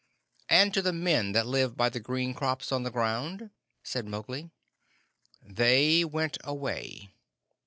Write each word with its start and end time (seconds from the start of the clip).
"And 0.49 0.73
to 0.73 0.81
the 0.81 0.93
men 0.93 1.33
that 1.33 1.45
live 1.45 1.77
by 1.77 1.89
the 1.89 1.99
green 1.99 2.33
crops 2.33 2.71
on 2.71 2.81
the 2.81 2.89
ground?" 2.89 3.51
said 3.83 4.07
Mowgli. 4.07 4.49
"They 5.45 6.03
went 6.03 6.39
away." 6.43 7.11